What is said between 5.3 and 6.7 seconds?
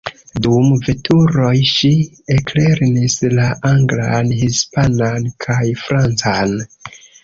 kaj francan.